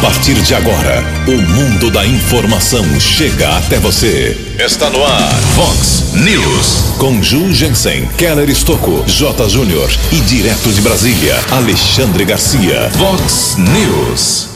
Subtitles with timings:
[0.00, 4.34] partir de agora, o mundo da informação chega até você.
[4.58, 6.96] Está no ar, Fox News.
[6.96, 9.48] Com Ju Jensen, Keller Estocco, J.
[9.50, 12.90] Júnior e direto de Brasília, Alexandre Garcia.
[12.96, 14.48] Fox News.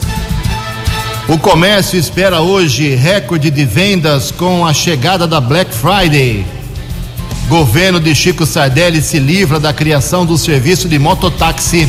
[1.28, 6.46] O comércio espera hoje recorde de vendas com a chegada da Black Friday.
[7.48, 11.86] Governo de Chico Sardelli se livra da criação do serviço de mototáxi.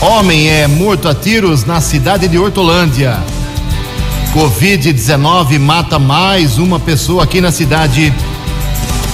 [0.00, 3.18] Homem é morto a tiros na cidade de Hortolândia.
[4.34, 8.12] Covid-19 mata mais uma pessoa aqui na cidade.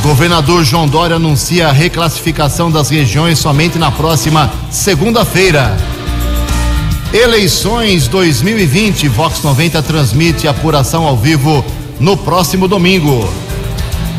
[0.03, 5.77] Governador João Dória anuncia a reclassificação das regiões somente na próxima segunda-feira.
[7.13, 11.65] Eleições 2020, Vox 90 transmite apuração ao vivo
[12.01, 13.29] no próximo domingo.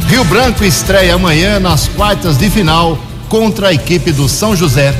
[0.07, 2.97] Rio Branco estreia amanhã nas quartas de final
[3.27, 4.93] contra a equipe do São José.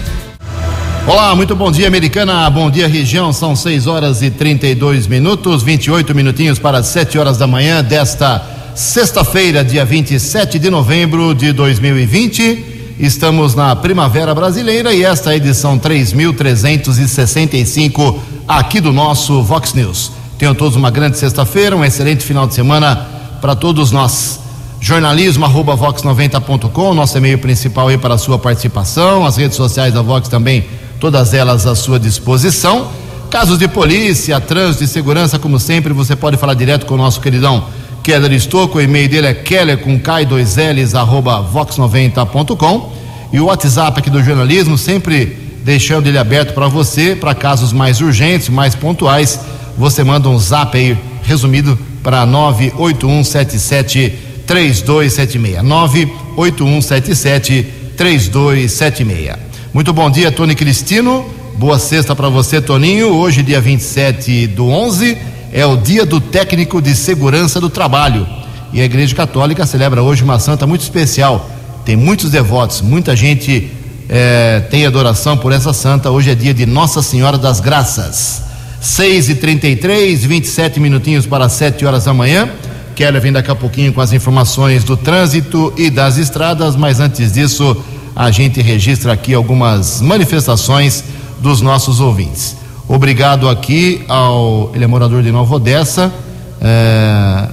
[1.08, 2.48] Olá, muito bom dia, americana.
[2.52, 3.34] Bom dia, região.
[3.34, 8.40] São 6 horas e 32 minutos, 28 minutinhos para 7 horas da manhã desta
[8.76, 12.94] sexta-feira, dia 27 de novembro de 2020.
[13.00, 20.12] Estamos na Primavera Brasileira e esta é a edição 3365 aqui do nosso Vox News.
[20.38, 23.08] Tenham todos uma grande sexta-feira, um excelente final de semana
[23.42, 24.40] para todos nós.
[24.84, 30.02] Jornalismo arroba vox90.com, nosso e-mail principal aí para a sua participação, as redes sociais da
[30.02, 30.66] Vox também
[31.00, 32.88] todas elas à sua disposição.
[33.30, 37.22] Casos de polícia, trânsito e segurança, como sempre, você pode falar direto com o nosso
[37.22, 37.66] queridão
[38.02, 38.80] Keller Estocco.
[38.80, 42.92] O e-mail dele é keller com K2Ls, arroba vox90.com.
[43.32, 48.02] E o WhatsApp aqui do jornalismo, sempre deixando ele aberto para você, para casos mais
[48.02, 49.42] urgentes, mais pontuais.
[49.78, 55.64] Você manda um zap aí resumido para 98177 3276.
[55.64, 59.38] 98177 3276.
[59.74, 61.26] Muito bom dia, Tony Cristino.
[61.58, 63.14] Boa sexta para você, Toninho.
[63.14, 65.18] Hoje, dia 27 do 11,
[65.54, 68.28] é o dia do técnico de segurança do trabalho.
[68.74, 71.50] E a Igreja Católica celebra hoje uma santa muito especial.
[71.86, 73.70] Tem muitos devotos, muita gente
[74.10, 76.10] é, tem adoração por essa santa.
[76.10, 78.44] Hoje é dia de Nossa Senhora das Graças.
[78.82, 82.50] 6 e 33 27 minutinhos para 7 horas da manhã.
[83.02, 87.34] Keller vem daqui a pouquinho com as informações do trânsito e das estradas, mas antes
[87.34, 87.76] disso
[88.16, 91.04] a gente registra aqui algumas manifestações
[91.40, 92.56] dos nossos ouvintes.
[92.88, 94.72] Obrigado aqui ao.
[94.76, 96.14] Ele é morador de Nova Odessa,
[96.62, 97.50] é,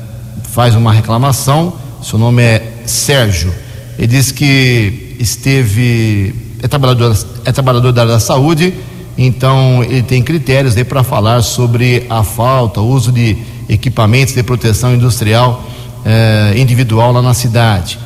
[0.50, 1.72] faz uma reclamação.
[2.02, 3.50] Seu nome é Sérgio.
[3.96, 6.34] Ele diz que esteve.
[6.62, 7.16] É trabalhador,
[7.46, 8.74] é trabalhador da área da saúde,
[9.16, 14.42] então ele tem critérios aí para falar sobre a falta, o uso de equipamentos de
[14.42, 15.64] proteção industrial
[16.04, 17.98] é, individual lá na cidade.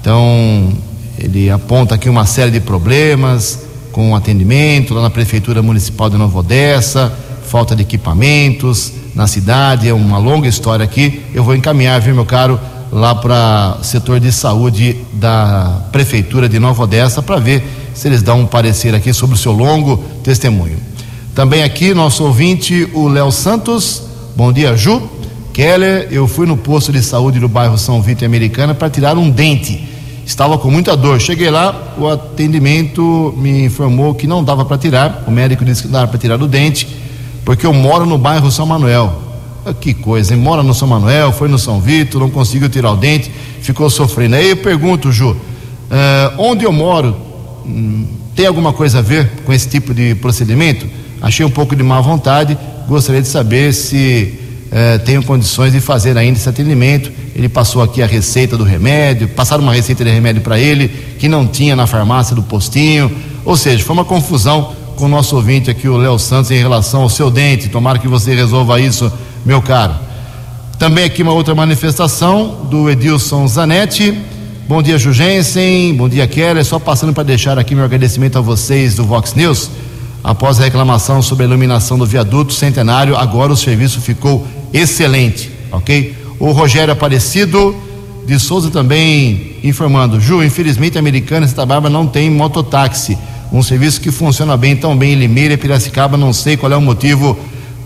[0.00, 0.72] Então,
[1.18, 6.38] ele aponta aqui uma série de problemas com atendimento lá na Prefeitura Municipal de Nova
[6.38, 7.12] Odessa,
[7.44, 11.22] falta de equipamentos na cidade, é uma longa história aqui.
[11.34, 12.58] Eu vou encaminhar, viu, meu caro,
[12.90, 17.62] lá para o setor de saúde da Prefeitura de Nova Odessa para ver
[17.94, 20.78] se eles dão um parecer aqui sobre o seu longo testemunho.
[21.34, 24.11] Também aqui, nosso ouvinte, o Léo Santos.
[24.34, 25.02] Bom dia, Ju.
[25.52, 29.28] Keller, eu fui no posto de saúde do bairro São Vito Americana para tirar um
[29.28, 29.92] dente
[30.24, 31.20] estava com muita dor.
[31.20, 35.24] Cheguei lá, o atendimento me informou que não dava para tirar.
[35.26, 36.88] O médico disse que não dava para tirar o dente,
[37.44, 39.12] porque eu moro no bairro São Manuel.
[39.64, 40.40] Ah, que coisa, hein?
[40.40, 44.36] Mora no São Manuel, foi no São Vitor, não conseguiu tirar o dente, ficou sofrendo.
[44.36, 45.36] Aí eu pergunto, Ju, uh,
[46.38, 47.16] onde eu moro
[47.64, 50.86] hum, tem alguma coisa a ver com esse tipo de procedimento?
[51.20, 56.16] Achei um pouco de má vontade, gostaria de saber se uh, tenho condições de fazer
[56.16, 60.42] ainda esse atendimento ele passou aqui a receita do remédio, passaram uma receita de remédio
[60.42, 60.88] para ele
[61.18, 63.10] que não tinha na farmácia do postinho.
[63.44, 67.02] Ou seja, foi uma confusão com o nosso ouvinte aqui, o Léo Santos, em relação
[67.02, 67.68] ao seu dente.
[67.68, 69.10] Tomara que você resolva isso,
[69.46, 69.94] meu caro.
[70.78, 74.16] Também aqui uma outra manifestação do Edilson Zanetti.
[74.68, 75.94] Bom dia, Jugensen.
[75.94, 76.64] Bom dia, Keller.
[76.64, 79.70] Só passando para deixar aqui meu agradecimento a vocês do Vox News.
[80.24, 86.14] Após a reclamação sobre a iluminação do viaduto centenário, agora o serviço ficou excelente, ok?
[86.38, 87.74] O Rogério Aparecido
[88.24, 90.20] de Souza também informando.
[90.20, 93.18] Ju, infelizmente a Americana Santa Bárbara não tem mototáxi.
[93.52, 96.76] Um serviço que funciona bem, tão bem em Limeira e Piracicaba, não sei qual é
[96.76, 97.36] o motivo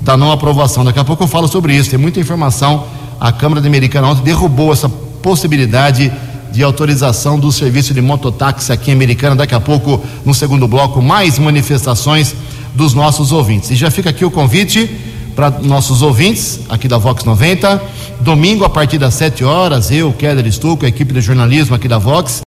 [0.02, 0.84] da não aprovação.
[0.84, 1.90] Daqui a pouco eu falo sobre isso.
[1.90, 2.84] Tem muita informação.
[3.18, 6.12] A Câmara de Americana ontem derrubou essa possibilidade
[6.56, 9.36] de autorização do serviço de mototáxi aqui em Americana.
[9.36, 12.34] Daqui a pouco, no segundo bloco, mais manifestações
[12.74, 13.70] dos nossos ouvintes.
[13.70, 14.90] E já fica aqui o convite
[15.34, 17.82] para nossos ouvintes aqui da Vox 90.
[18.20, 21.98] Domingo, a partir das 7 horas, eu, Keller Stuco, a equipe de jornalismo aqui da
[21.98, 22.40] Vox,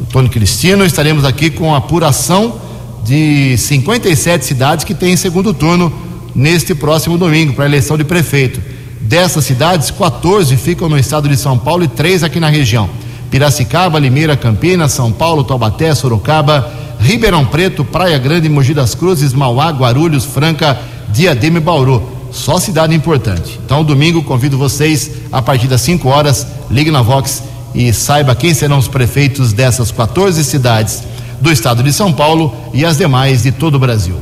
[0.00, 2.60] o Tony Cristino, estaremos aqui com a apuração
[3.02, 5.92] de 57 cidades que têm segundo turno
[6.32, 8.62] neste próximo domingo para a eleição de prefeito.
[9.00, 12.88] Dessas cidades, 14 ficam no estado de São Paulo e três aqui na região.
[13.32, 16.70] Piracicaba, Limeira, Campinas, São Paulo, Taubaté, Sorocaba,
[17.00, 22.02] Ribeirão Preto, Praia Grande, Mogi das Cruzes, Mauá, Guarulhos, Franca, Diadema e Bauru.
[22.30, 23.58] Só cidade importante.
[23.64, 27.42] Então, domingo, convido vocês, a partir das 5 horas, ligue na Vox
[27.74, 31.02] e saiba quem serão os prefeitos dessas 14 cidades
[31.40, 34.16] do estado de São Paulo e as demais de todo o Brasil.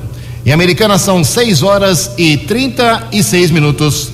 [0.46, 4.08] Em Americana são 6 horas e 36 minutos.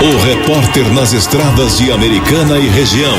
[0.00, 3.16] O repórter nas estradas de Americana e região,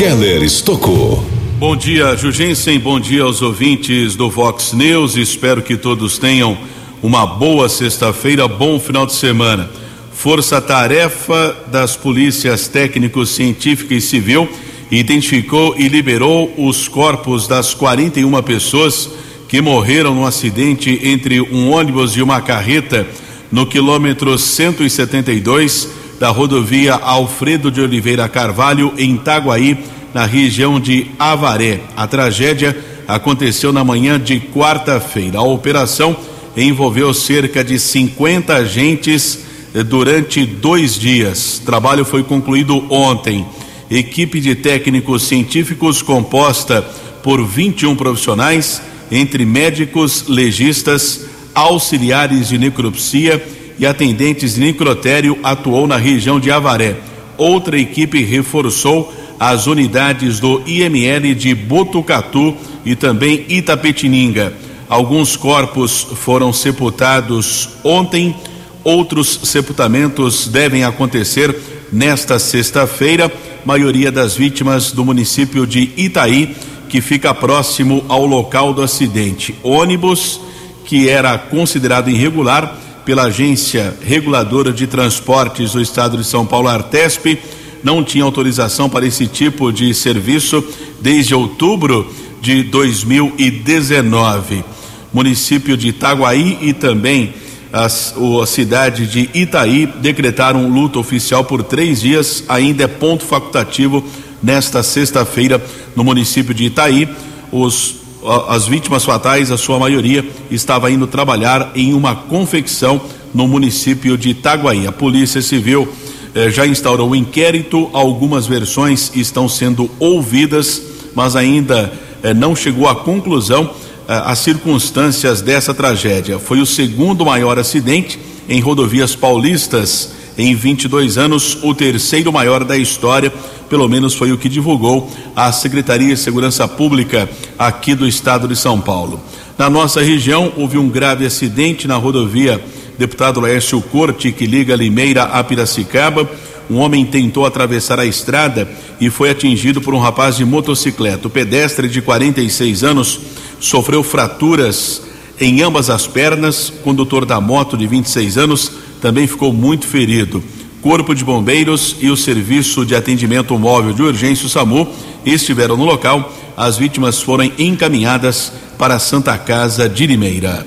[0.00, 1.22] Keller Estocou.
[1.58, 2.78] Bom dia, Jugensen.
[2.78, 5.14] Bom dia aos ouvintes do Vox News.
[5.14, 6.56] Espero que todos tenham
[7.02, 9.68] uma boa sexta-feira, bom final de semana.
[10.14, 14.48] Força-tarefa das polícias técnico, científica e civil
[14.90, 19.10] identificou e liberou os corpos das 41 pessoas
[19.50, 23.06] que morreram no acidente entre um ônibus e uma carreta
[23.52, 29.78] no quilômetro 172 da rodovia Alfredo de Oliveira Carvalho, em Itaguaí,
[30.12, 31.80] na região de Avaré.
[31.96, 32.76] A tragédia
[33.08, 35.38] aconteceu na manhã de quarta-feira.
[35.38, 36.14] A operação
[36.54, 39.38] envolveu cerca de 50 agentes
[39.86, 41.56] durante dois dias.
[41.56, 43.46] O trabalho foi concluído ontem.
[43.90, 46.82] Equipe de técnicos científicos composta
[47.22, 51.22] por 21 profissionais, entre médicos, legistas,
[51.54, 53.42] auxiliares de necropsia
[53.80, 56.96] e atendentes de necrotério, atuou na região de Avaré.
[57.38, 59.10] Outra equipe reforçou
[59.40, 62.54] as unidades do IML de Botucatu
[62.84, 64.52] e também Itapetininga.
[64.86, 68.36] Alguns corpos foram sepultados ontem,
[68.84, 71.56] outros sepultamentos devem acontecer
[71.90, 73.32] nesta sexta-feira.
[73.64, 76.54] Maioria das vítimas do município de Itaí,
[76.86, 79.54] que fica próximo ao local do acidente.
[79.62, 80.38] Ônibus
[80.84, 87.38] que era considerado irregular pela Agência Reguladora de Transportes do Estado de São Paulo, Artesp,
[87.82, 90.62] não tinha autorização para esse tipo de serviço
[91.00, 94.64] desde outubro de 2019.
[95.12, 97.34] Município de Itaguaí e também
[97.72, 104.04] as, a cidade de Itaí decretaram luto oficial por três dias, ainda é ponto facultativo
[104.42, 105.62] nesta sexta-feira
[105.94, 107.08] no município de Itaí.
[107.52, 107.99] Os
[108.48, 113.00] as vítimas fatais, a sua maioria, estava indo trabalhar em uma confecção
[113.32, 114.86] no município de Itaguaí.
[114.86, 115.88] A Polícia Civil
[116.34, 120.82] eh, já instaurou o um inquérito, algumas versões estão sendo ouvidas,
[121.14, 123.70] mas ainda eh, não chegou à conclusão
[124.08, 126.38] eh, as circunstâncias dessa tragédia.
[126.38, 128.18] Foi o segundo maior acidente
[128.48, 133.32] em rodovias paulistas em 22 anos, o terceiro maior da história,
[133.70, 138.56] pelo menos foi o que divulgou a Secretaria de Segurança Pública aqui do estado de
[138.56, 139.20] São Paulo.
[139.56, 142.60] Na nossa região, houve um grave acidente na rodovia
[142.98, 146.28] Deputado Laércio Corte, que liga Limeira a Piracicaba.
[146.68, 148.68] Um homem tentou atravessar a estrada
[149.00, 151.28] e foi atingido por um rapaz de motocicleta.
[151.28, 153.20] O pedestre de 46 anos
[153.60, 155.02] sofreu fraturas
[155.40, 156.68] em ambas as pernas.
[156.68, 160.42] O condutor da moto de 26 anos também ficou muito ferido.
[160.82, 164.88] Corpo de Bombeiros e o Serviço de Atendimento Móvel de Urgência, o SAMU,
[165.26, 166.32] estiveram no local.
[166.56, 170.66] As vítimas foram encaminhadas para a Santa Casa de Limeira.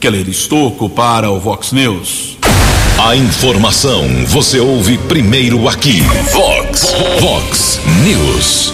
[0.00, 2.38] Keller Estocco para o Vox News.
[2.98, 6.00] A informação você ouve primeiro aqui.
[6.32, 8.72] Vox, Vox News.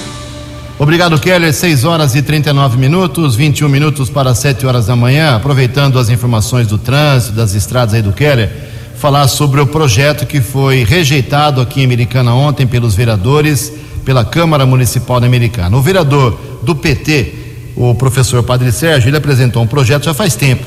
[0.79, 1.53] Obrigado, Keller.
[1.53, 5.37] 6 horas e 39 minutos, 21 minutos para 7 horas da manhã.
[5.37, 8.68] Aproveitando as informações do trânsito, das estradas aí do Keller
[8.99, 13.73] falar sobre o projeto que foi rejeitado aqui em Americana ontem pelos vereadores,
[14.05, 15.77] pela Câmara Municipal da Americana.
[15.77, 17.33] O vereador do PT,
[17.77, 20.65] o professor Padre Sérgio, ele apresentou um projeto já faz tempo,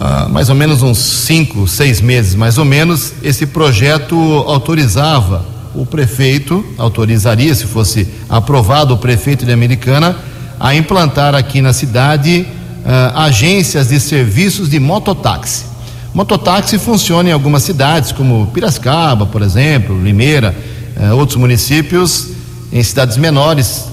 [0.00, 3.12] ah, mais ou menos uns cinco, seis meses, mais ou menos.
[3.22, 10.16] Esse projeto autorizava o prefeito, autorizaria, se fosse aprovado o prefeito de Americana,
[10.58, 12.46] a implantar aqui na cidade
[12.86, 15.73] ah, agências de serviços de mototáxi.
[16.14, 20.54] Mototáxi funciona em algumas cidades, como Piracicaba, por exemplo, Limeira,
[20.96, 22.28] eh, outros municípios,
[22.72, 23.86] em cidades menores,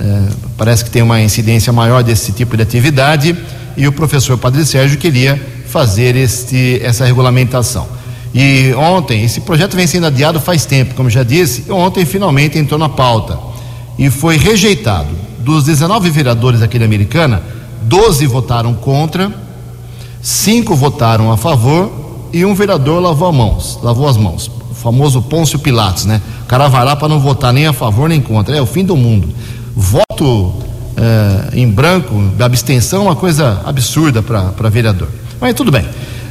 [0.00, 0.22] eh,
[0.58, 3.36] parece que tem uma incidência maior desse tipo de atividade,
[3.76, 7.86] e o professor Padre Sérgio queria fazer este, essa regulamentação.
[8.34, 12.80] E ontem, esse projeto vem sendo adiado faz tempo, como já disse, ontem finalmente entrou
[12.80, 13.38] na pauta
[13.96, 15.10] e foi rejeitado.
[15.38, 17.40] Dos 19 vereadores aqui da Americana,
[17.82, 19.32] 12 votaram contra
[20.22, 21.90] cinco votaram a favor
[22.32, 24.50] e um vereador lavou as mãos, lavou as mãos.
[24.70, 26.20] O famoso Pôncio Pilatos, né?
[26.42, 28.56] O cara vai lá para não votar nem a favor nem contra.
[28.56, 29.28] É o fim do mundo.
[29.74, 30.54] Voto
[30.96, 35.08] é, em branco, abstenção, é uma coisa absurda para vereador.
[35.40, 35.86] Mas tudo bem.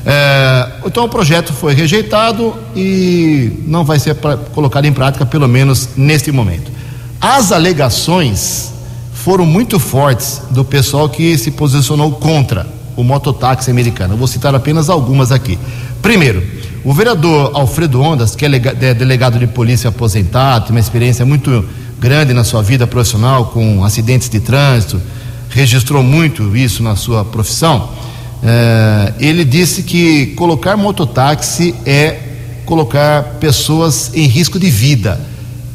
[0.05, 5.47] É, então o projeto foi rejeitado e não vai ser pra, colocado em prática, pelo
[5.47, 6.71] menos neste momento.
[7.19, 8.71] As alegações
[9.13, 14.13] foram muito fortes do pessoal que se posicionou contra o mototáxi americano.
[14.13, 15.57] Eu vou citar apenas algumas aqui.
[16.01, 16.43] Primeiro,
[16.83, 21.63] o vereador Alfredo Ondas, que é, é delegado de polícia aposentado, tem uma experiência muito
[21.97, 25.01] grande na sua vida profissional com acidentes de trânsito,
[25.49, 27.89] registrou muito isso na sua profissão.
[28.43, 32.19] É, ele disse que colocar mototáxi é
[32.65, 35.19] colocar pessoas em risco de vida,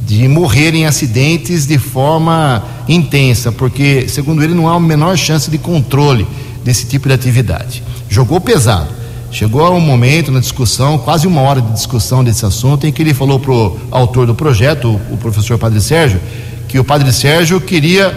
[0.07, 5.51] de morrer em acidentes de forma intensa, porque, segundo ele, não há a menor chance
[5.51, 6.27] de controle
[6.65, 7.83] desse tipo de atividade.
[8.09, 8.89] Jogou pesado.
[9.31, 13.03] Chegou a um momento na discussão, quase uma hora de discussão desse assunto, em que
[13.03, 16.21] ele falou para o autor do projeto, o professor Padre Sérgio,
[16.69, 18.17] que o Padre Sérgio queria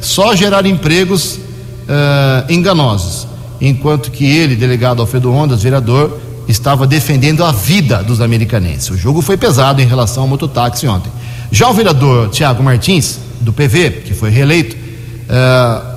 [0.00, 3.26] só gerar empregos uh, enganosos,
[3.60, 8.90] enquanto que ele, delegado Alfredo Ondas, vereador, estava defendendo a vida dos americanenses.
[8.90, 11.10] O jogo foi pesado em relação ao mototáxi ontem.
[11.50, 15.87] Já o vereador Tiago Martins, do PV, que foi reeleito, uh,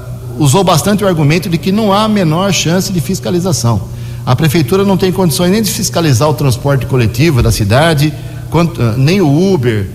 [0.42, 3.82] usou bastante o argumento de que não há a menor chance de fiscalização.
[4.26, 8.14] A prefeitura não tem condições nem de fiscalizar o transporte coletivo da cidade,
[8.50, 9.88] quanto, uh, nem o Uber,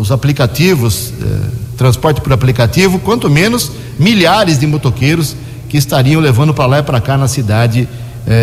[0.00, 1.12] os aplicativos,
[1.76, 5.36] transporte por aplicativo, quanto menos milhares de motoqueiros
[5.68, 7.86] que estariam levando para lá e para cá na cidade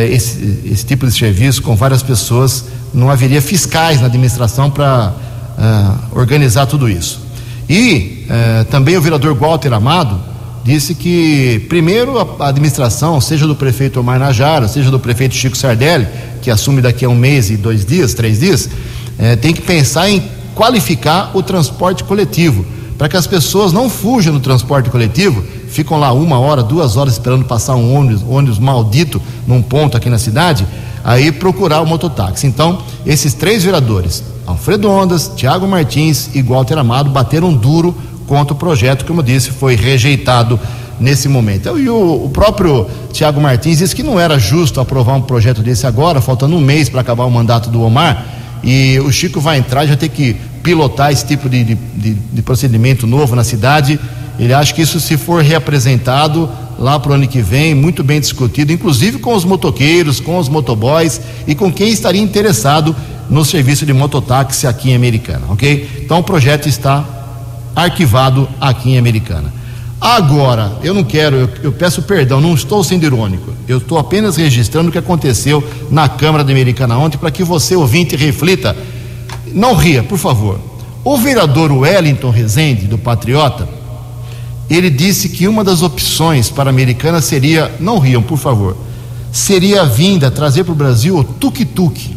[0.10, 2.66] esse, esse, tipo de serviço com várias pessoas.
[2.94, 5.14] Não haveria fiscais na administração para
[5.58, 7.20] uh, organizar tudo isso.
[7.68, 10.20] E uh, também o vereador Walter Amado
[10.66, 16.08] disse que, primeiro, a, administração, seja do prefeito Omar Najara, seja do prefeito Chico Sardelli,
[16.42, 20.10] que assume daqui a um mês e dois dias, três dias, uh, tem que pensar
[20.10, 20.24] em
[20.56, 22.66] qualificar o transporte coletivo,
[22.98, 27.14] para que as pessoas não fujam do transporte coletivo, ficam lá uma hora, duas horas
[27.14, 30.66] esperando passar um ônibus, ônibus maldito num ponto aqui na cidade,
[31.04, 32.48] aí procurar o mototáxi.
[32.48, 37.96] Então, esses três vereadores, Alfredo Ondas, Tiago Martins e Walter Amado bateram duro
[38.28, 40.60] contra o projeto, como eu disse, foi rejeitado
[41.00, 41.78] nesse momento.
[41.78, 45.86] E o, o próprio Tiago Martins disse que não era justo aprovar um projeto desse
[45.86, 48.26] agora, faltando um mês para acabar o mandato do Omar,
[48.64, 53.06] e o Chico vai entrar já tem que pilotar esse tipo de, de, de procedimento
[53.06, 54.00] novo na cidade.
[54.40, 58.20] Ele acha que isso, se for reapresentado lá para o ano que vem, muito bem
[58.20, 62.96] discutido, inclusive com os motoqueiros, com os motoboys e com quem estaria interessado
[63.30, 66.02] no serviço de mototáxi aqui em Americana, ok?
[66.04, 67.06] Então o projeto está
[67.76, 69.54] arquivado aqui em Americana.
[70.00, 73.52] Agora, eu não quero, eu, eu, peço perdão, não estou sendo irônico.
[73.68, 77.76] Eu estou apenas registrando o que aconteceu na Câmara da Americana ontem para que você,
[77.76, 78.76] ouvinte, reflita.
[79.48, 80.60] Não ria, por favor.
[81.04, 83.68] O vereador Wellington Rezende, do Patriota,
[84.70, 88.76] ele disse que uma das opções para a Americana seria, não riam, por favor,
[89.32, 92.16] seria a vinda, trazer para o Brasil o tuk-tuk.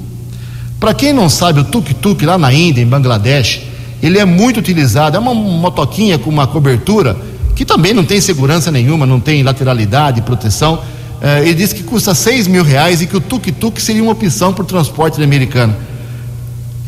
[0.80, 3.62] Para quem não sabe, o tuk-tuk lá na Índia, em Bangladesh,
[4.02, 7.16] ele é muito utilizado, é uma motoquinha com uma cobertura
[7.54, 10.80] que também não tem segurança nenhuma, não tem lateralidade, proteção.
[11.20, 14.52] É, ele disse que custa 6 mil reais e que o tuk-tuk seria uma opção
[14.52, 15.74] para o transporte americano.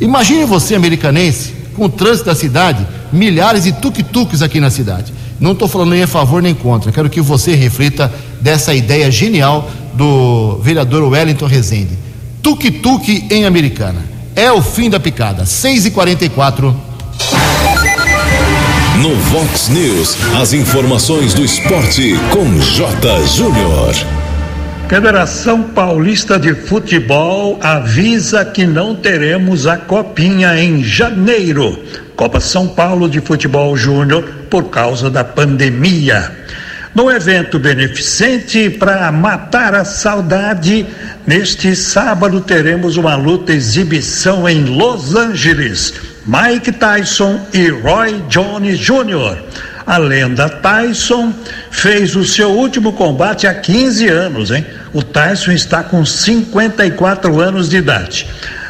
[0.00, 5.12] Imagine você, americanense, com o trânsito da cidade, milhares de tuk-tuks aqui na cidade.
[5.40, 9.68] Não estou falando nem a favor nem contra, quero que você reflita dessa ideia genial
[9.94, 12.10] do vereador Wellington Rezende
[12.42, 14.02] tuk-tuk em Americana.
[14.34, 15.44] É o fim da picada.
[15.44, 16.74] 6 e 44
[19.00, 23.26] No Vox News, as informações do esporte com J.
[23.28, 23.94] Júnior.
[24.90, 31.82] Federação Paulista de Futebol avisa que não teremos a Copinha em janeiro.
[32.14, 36.30] Copa São Paulo de Futebol Júnior por causa da pandemia.
[36.94, 40.86] No evento beneficente para matar a saudade,
[41.26, 46.09] neste sábado teremos uma luta exibição em Los Angeles.
[46.26, 49.38] Mike Tyson e Roy Jones Jr.
[49.86, 51.32] A lenda Tyson
[51.70, 54.64] fez o seu último combate há 15 anos, hein?
[54.92, 58.26] O Tyson está com 54 anos de idade.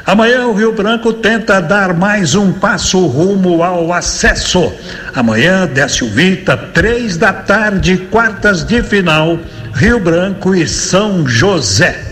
[0.07, 4.73] Amanhã o Rio Branco tenta dar mais um passo rumo ao acesso.
[5.15, 9.39] Amanhã, Décio Vita, três da tarde, quartas de final,
[9.75, 12.10] Rio Branco e São José.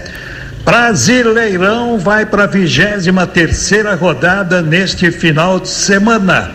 [0.68, 6.50] Brasileirão vai para a vigésima terceira rodada neste final de semana.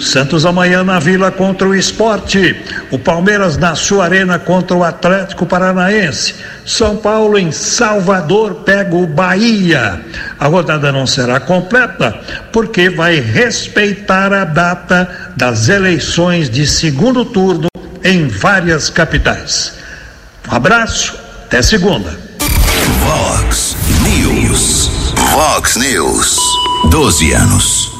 [0.00, 2.56] Santos amanhã na Vila contra o Esporte.
[2.90, 6.36] O Palmeiras na sua arena contra o Atlético Paranaense.
[6.64, 10.00] São Paulo em Salvador pega o Bahia.
[10.40, 12.18] A rodada não será completa
[12.50, 15.06] porque vai respeitar a data
[15.36, 17.66] das eleições de segundo turno
[18.02, 19.74] em várias capitais.
[20.50, 22.28] Um abraço, até segunda.
[25.34, 25.76] Vox News.
[25.76, 26.38] Fox News.
[26.90, 27.92] 12 anos.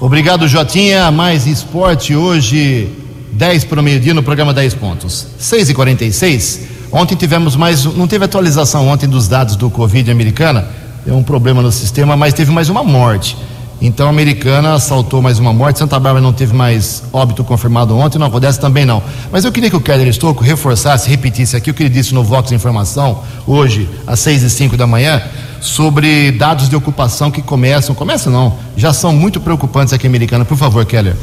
[0.00, 1.10] Obrigado, Jotinha.
[1.10, 2.88] Mais esporte hoje,
[3.32, 5.26] 10 para o meio-dia no programa 10 pontos.
[5.38, 6.60] 6 e 46
[6.92, 7.84] Ontem tivemos mais.
[7.84, 10.66] Não teve atualização ontem dos dados do Covid americana.
[11.06, 13.36] Deu um problema no sistema, mas teve mais uma morte.
[13.80, 15.78] Então a americana saltou mais uma morte.
[15.78, 19.02] Santa Bárbara não teve mais óbito confirmado ontem, não acontece também não.
[19.32, 22.22] Mas eu queria que o Keller Estocco reforçasse, repetisse aqui o que ele disse no
[22.22, 25.22] Vox Informação, hoje, às seis e cinco da manhã,
[25.60, 30.44] sobre dados de ocupação que começam, começam não, já são muito preocupantes aqui americana.
[30.44, 31.14] Por favor, Keller.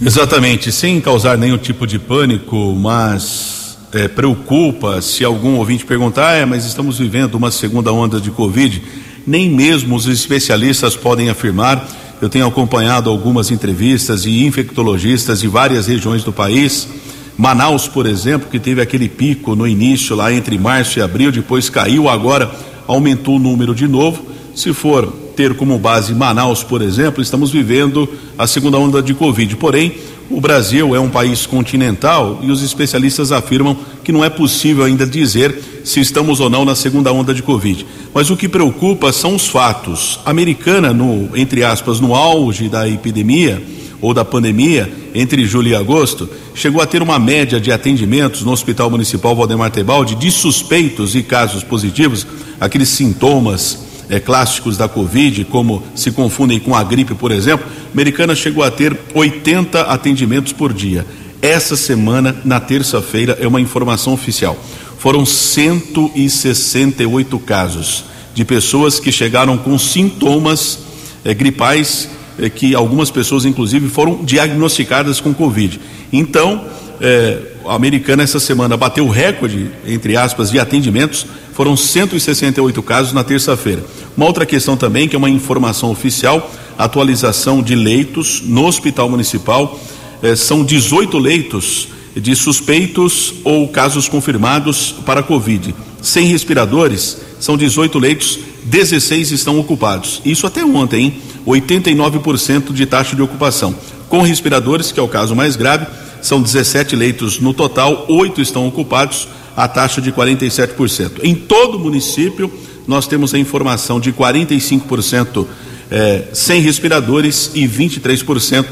[0.00, 6.44] Exatamente, sem causar nenhum tipo de pânico, mas é, preocupa se algum ouvinte perguntar, é,
[6.44, 8.82] mas estamos vivendo uma segunda onda de Covid
[9.26, 11.86] nem mesmo os especialistas podem afirmar.
[12.20, 16.88] Eu tenho acompanhado algumas entrevistas de infectologistas de várias regiões do país.
[17.36, 21.68] Manaus, por exemplo, que teve aquele pico no início, lá entre março e abril, depois
[21.68, 22.50] caiu, agora
[22.92, 24.22] aumentou o número de novo.
[24.54, 25.06] Se for
[25.36, 29.56] ter como base Manaus, por exemplo, estamos vivendo a segunda onda de Covid.
[29.56, 29.94] Porém,
[30.30, 35.06] o Brasil é um país continental e os especialistas afirmam que não é possível ainda
[35.06, 37.86] dizer se estamos ou não na segunda onda de Covid.
[38.14, 40.20] Mas o que preocupa são os fatos.
[40.24, 43.62] A americana, no, entre aspas, no auge da epidemia
[44.00, 48.52] ou da pandemia, entre julho e agosto, chegou a ter uma média de atendimentos no
[48.52, 52.26] Hospital Municipal Valdemar Tebaldi de suspeitos e casos positivos,
[52.60, 53.78] aqueles sintomas
[54.08, 58.62] é, clássicos da Covid, como se confundem com a gripe, por exemplo, a americana chegou
[58.62, 61.06] a ter 80 atendimentos por dia.
[61.40, 64.56] Essa semana, na terça-feira, é uma informação oficial.
[64.98, 68.04] Foram 168 casos
[68.34, 70.78] de pessoas que chegaram com sintomas
[71.24, 72.08] é, gripais,
[72.42, 75.80] é, que algumas pessoas, inclusive, foram diagnosticadas com Covid.
[76.12, 76.64] Então,
[77.00, 83.12] é, a americana essa semana bateu o recorde, entre aspas, de atendimentos, foram 168 casos
[83.12, 83.84] na terça-feira.
[84.16, 89.80] Uma outra questão também, que é uma informação oficial, atualização de leitos no Hospital Municipal,
[90.22, 95.74] eh, são 18 leitos de suspeitos ou casos confirmados para Covid.
[96.00, 100.20] Sem respiradores, são 18 leitos, 16 estão ocupados.
[100.24, 101.14] Isso até ontem, hein?
[101.46, 103.74] 89% de taxa de ocupação.
[104.08, 105.86] Com respiradores, que é o caso mais grave,
[106.20, 111.20] são 17 leitos no total, oito estão ocupados, a taxa de 47%.
[111.22, 112.50] Em todo o município,
[112.86, 115.46] nós temos a informação de 45%
[115.90, 118.66] eh, sem respiradores e 23%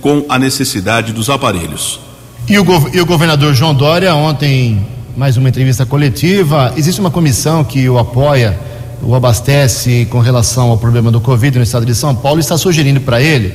[0.00, 2.00] com a necessidade dos aparelhos.
[2.48, 7.64] E o, e o governador João Dória, ontem, mais uma entrevista coletiva, existe uma comissão
[7.64, 8.58] que o apoia,
[9.02, 13.00] o abastece com relação ao problema do Covid no estado de São Paulo, está sugerindo
[13.00, 13.54] para ele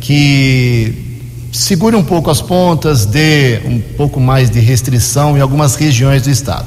[0.00, 1.10] que
[1.52, 6.30] segure um pouco as pontas, dê um pouco mais de restrição em algumas regiões do
[6.30, 6.66] estado.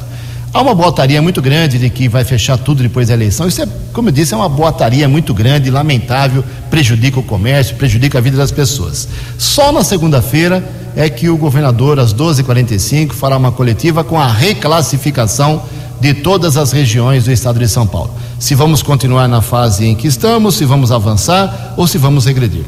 [0.54, 3.48] Há uma boataria muito grande de que vai fechar tudo depois da eleição.
[3.48, 8.20] Isso é, como eu disse, é uma boataria muito grande, lamentável, prejudica o comércio, prejudica
[8.20, 9.08] a vida das pessoas.
[9.36, 10.64] Só na segunda-feira
[10.96, 15.64] é que o governador, às 12h45, fará uma coletiva com a reclassificação
[16.00, 18.14] de todas as regiões do estado de São Paulo.
[18.40, 22.66] Se vamos continuar na fase em que estamos, se vamos avançar ou se vamos regredir.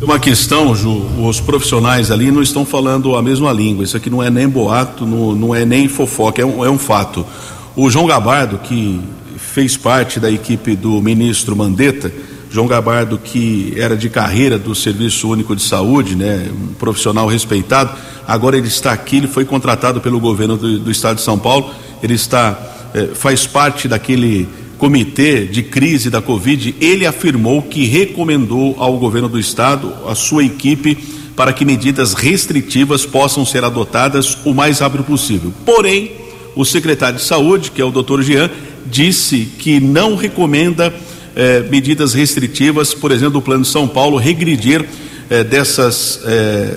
[0.00, 3.82] Uma questão, Ju, os profissionais ali não estão falando a mesma língua.
[3.82, 6.78] Isso aqui não é nem boato, não, não é nem fofoca, é um, é um
[6.78, 7.26] fato.
[7.74, 9.00] O João Gabardo, que
[9.36, 12.12] fez parte da equipe do ministro Mandetta,
[12.50, 17.90] João Gabardo, que era de carreira do Serviço Único de Saúde, né, um profissional respeitado,
[18.26, 21.70] agora ele está aqui, ele foi contratado pelo governo do, do Estado de São Paulo,
[22.02, 28.76] ele está, eh, faz parte daquele comitê de crise da Covid, ele afirmou que recomendou
[28.78, 30.96] ao governo do estado, a sua equipe,
[31.34, 35.52] para que medidas restritivas possam ser adotadas o mais rápido possível.
[35.64, 36.12] Porém,
[36.56, 38.50] o secretário de saúde, que é o doutor Jean,
[38.86, 40.92] disse que não recomenda
[41.36, 44.84] eh, medidas restritivas, por exemplo, do Plano de São Paulo, regredir
[45.30, 46.74] eh, dessas eh,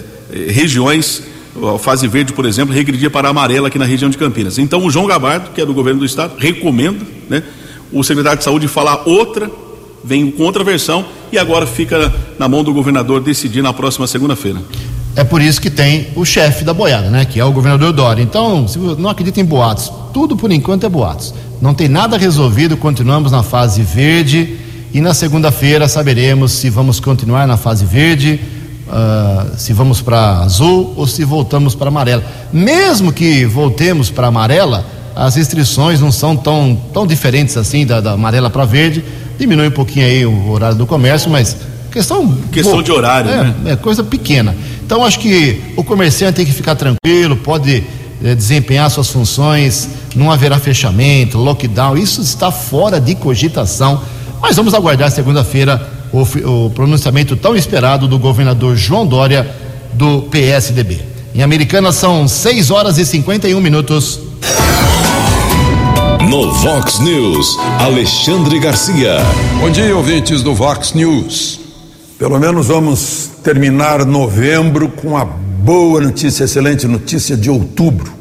[0.49, 1.23] regiões
[1.55, 4.57] a fase verde, por exemplo, regredir para a amarela aqui na região de Campinas.
[4.57, 7.43] Então, o João Gabardo, que é do governo do estado, recomenda, né,
[7.91, 9.49] o secretário de saúde falar outra,
[10.03, 14.59] vem com outra versão e agora fica na mão do governador decidir na próxima segunda-feira.
[15.15, 17.25] É por isso que tem o chefe da boiada, né?
[17.25, 18.23] Que é o governador Dória.
[18.23, 21.33] Então, se não acredita em boatos, tudo por enquanto é boatos.
[21.61, 24.57] Não tem nada resolvido, continuamos na fase verde
[24.93, 28.39] e na segunda-feira saberemos se vamos continuar na fase verde,
[28.87, 32.23] uh, se vamos para azul ou se voltamos para amarela.
[32.51, 38.13] Mesmo que voltemos para amarela, as restrições não são tão, tão diferentes assim da, da
[38.13, 39.03] amarela para verde.
[39.37, 41.57] Diminui um pouquinho aí o horário do comércio, mas
[41.91, 42.37] questão.
[42.51, 43.55] Questão de horário, é, né?
[43.67, 44.55] É coisa pequena.
[44.85, 47.83] Então acho que o comerciante tem que ficar tranquilo, pode
[48.23, 54.01] eh, desempenhar suas funções, não haverá fechamento, lockdown, isso está fora de cogitação.
[54.41, 59.49] Mas vamos aguardar segunda-feira o, o pronunciamento tão esperado do governador João Dória
[59.93, 60.99] do PSDB.
[61.33, 64.19] Em Americana são 6 horas e 51 minutos.
[66.29, 69.17] No Vox News, Alexandre Garcia.
[69.59, 71.59] Bom dia, ouvintes do Vox News.
[72.17, 78.13] Pelo menos vamos terminar novembro com a boa notícia, excelente notícia de outubro.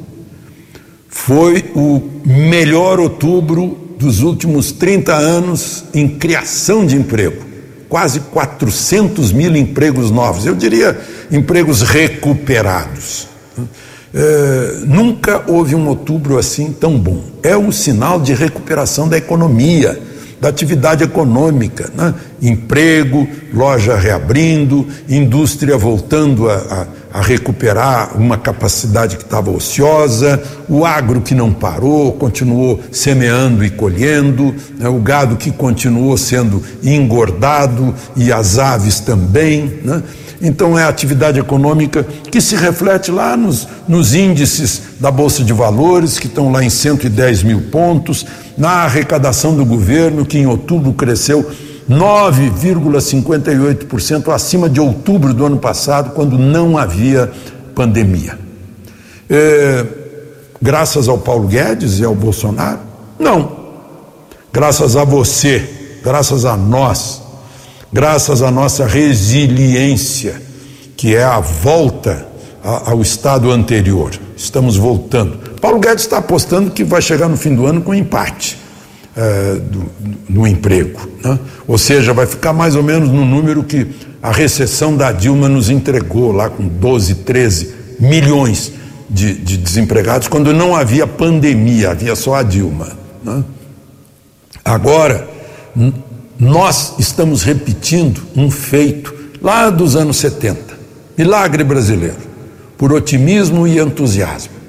[1.09, 7.50] Foi o melhor outubro dos últimos 30 anos em criação de emprego.
[7.91, 10.99] Quase 400 mil empregos novos, eu diria
[11.31, 13.29] empregos recuperados.
[14.15, 17.23] É, nunca houve um outubro assim tão bom.
[17.43, 20.01] É um sinal de recuperação da economia
[20.41, 22.15] da atividade econômica, né?
[22.41, 30.85] emprego, loja reabrindo, indústria voltando a, a, a recuperar uma capacidade que estava ociosa, o
[30.85, 34.89] agro que não parou, continuou semeando e colhendo, né?
[34.89, 39.81] o gado que continuou sendo engordado e as aves também.
[39.83, 40.03] Né?
[40.41, 45.53] Então é a atividade econômica que se reflete lá nos, nos índices da Bolsa de
[45.53, 48.25] Valores, que estão lá em 110 mil pontos,
[48.57, 51.51] na arrecadação do governo, que em outubro cresceu
[51.91, 57.29] 9,58% acima de outubro do ano passado, quando não havia
[57.75, 58.39] pandemia.
[59.29, 59.85] É,
[60.63, 62.79] graças ao Paulo Guedes e ao Bolsonaro?
[63.19, 63.59] Não.
[64.53, 67.21] Graças a você, graças a nós,
[67.93, 70.41] graças à nossa resiliência,
[70.97, 72.29] que é a volta
[72.63, 74.13] ao estado anterior.
[74.37, 75.39] Estamos voltando.
[75.61, 78.60] Paulo Guedes está apostando que vai chegar no fim do ano com empate
[79.17, 79.57] é,
[80.29, 81.09] do, emprego.
[81.23, 81.39] Né?
[81.67, 83.87] Ou seja, vai ficar mais ou menos no número que
[84.23, 88.73] a recessão da Dilma nos entregou, lá com 12, 13 milhões
[89.09, 92.89] de, de desempregados, quando não havia pandemia, havia só a Dilma.
[93.23, 93.43] Né?
[94.65, 95.29] Agora,
[96.39, 100.79] nós estamos repetindo um feito lá dos anos 70,
[101.17, 102.17] milagre brasileiro,
[102.79, 104.60] por otimismo e entusiasmo.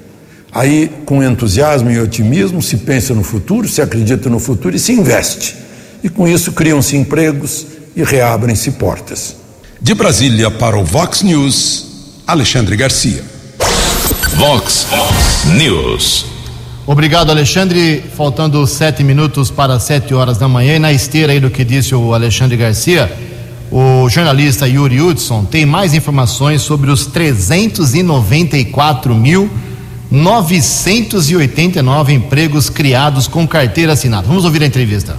[0.54, 4.92] Aí, com entusiasmo e otimismo, se pensa no futuro, se acredita no futuro e se
[4.92, 5.56] investe.
[6.04, 9.34] E com isso criam-se empregos e reabrem-se portas.
[9.80, 11.86] De Brasília para o Vox News,
[12.26, 13.24] Alexandre Garcia.
[14.34, 14.88] Vox
[15.56, 16.26] News.
[16.86, 18.04] Obrigado, Alexandre.
[18.14, 21.94] Faltando sete minutos para sete horas da manhã, e na esteira aí do que disse
[21.94, 23.10] o Alexandre Garcia,
[23.70, 29.50] o jornalista Yuri Hudson tem mais informações sobre os 394 mil
[30.12, 34.28] 989 empregos criados com carteira assinada.
[34.28, 35.16] Vamos ouvir a entrevista.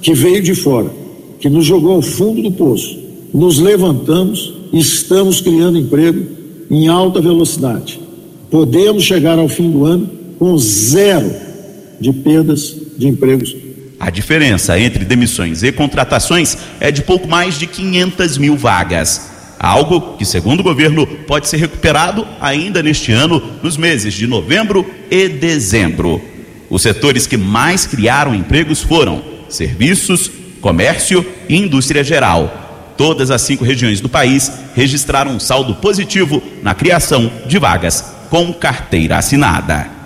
[0.00, 0.90] que veio de fora,
[1.38, 2.98] que nos jogou ao fundo do poço.
[3.32, 6.26] Nos levantamos e estamos criando emprego
[6.68, 8.00] em alta velocidade.
[8.50, 11.30] Podemos chegar ao fim do ano com zero
[12.00, 13.54] de perdas de empregos.
[14.00, 19.28] A diferença entre demissões e contratações é de pouco mais de 500 mil vagas.
[19.58, 24.86] Algo que, segundo o governo, pode ser recuperado ainda neste ano, nos meses de novembro
[25.10, 26.22] e dezembro.
[26.70, 30.30] Os setores que mais criaram empregos foram serviços,
[30.62, 32.94] comércio e indústria geral.
[32.96, 38.54] Todas as cinco regiões do país registraram um saldo positivo na criação de vagas com
[38.54, 39.99] carteira assinada.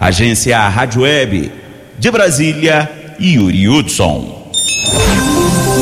[0.00, 1.52] Agência Rádio Web
[1.98, 4.50] de Brasília, Yuri Hudson.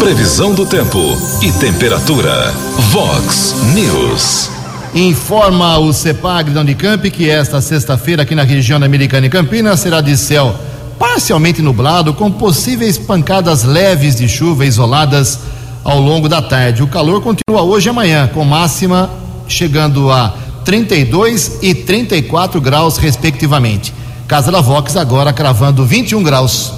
[0.00, 0.98] Previsão do tempo
[1.40, 2.52] e temperatura.
[2.90, 4.50] Vox News.
[4.92, 9.78] Informa o CEPAG da Unicamp que esta sexta-feira aqui na região da Americana e Campinas
[9.78, 10.52] será de céu
[10.98, 15.38] parcialmente nublado com possíveis pancadas leves de chuva isoladas
[15.84, 16.82] ao longo da tarde.
[16.82, 19.08] O calor continua hoje e amanhã, com máxima
[19.46, 23.94] chegando a 32 e 34 graus, respectivamente.
[24.28, 26.74] Casa da Vox agora cravando 21 graus.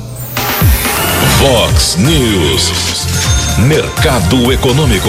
[1.41, 2.71] Vox News.
[3.67, 5.09] Mercado Econômico.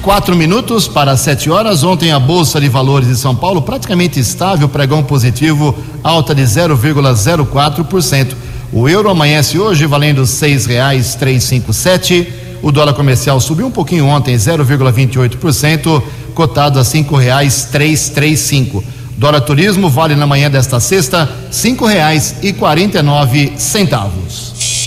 [0.00, 1.84] Quatro minutos para sete horas.
[1.84, 8.32] Ontem a Bolsa de Valores de São Paulo praticamente estável, pregão positivo, alta de 0,04%.
[8.72, 12.32] O euro amanhece hoje valendo seis reais três cinco sete.
[12.62, 16.02] O dólar comercial subiu um pouquinho ontem, 0,28%,
[16.34, 18.82] cotado a cinco reais três três cinco.
[19.16, 24.84] Dólar turismo vale na manhã desta sexta cinco reais e quarenta e nove centavos.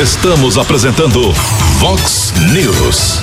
[0.00, 1.32] Estamos apresentando
[1.80, 3.20] Vox News.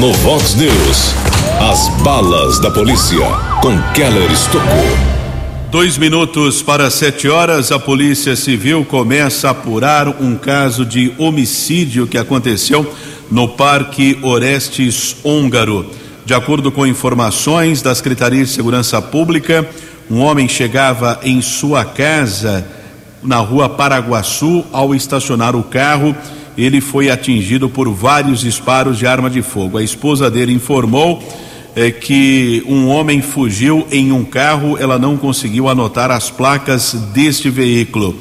[0.00, 1.14] No Vox News,
[1.60, 3.26] as balas da polícia
[3.60, 4.96] com Keller Estocou.
[5.70, 12.06] Dois minutos para sete horas, a Polícia Civil começa a apurar um caso de homicídio
[12.06, 12.90] que aconteceu
[13.30, 15.86] no Parque Orestes Húngaro.
[16.24, 19.68] De acordo com informações da Secretaria de Segurança Pública,
[20.08, 22.64] um homem chegava em sua casa
[23.20, 26.14] na rua Paraguaçu ao estacionar o carro.
[26.56, 29.78] Ele foi atingido por vários disparos de arma de fogo.
[29.78, 31.20] A esposa dele informou
[31.74, 37.50] eh, que um homem fugiu em um carro, ela não conseguiu anotar as placas deste
[37.50, 38.16] veículo.